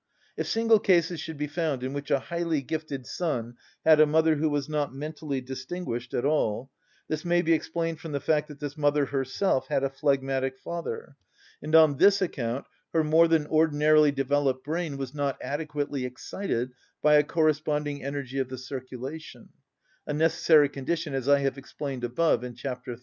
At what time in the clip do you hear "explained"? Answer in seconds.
7.53-7.99, 21.59-22.03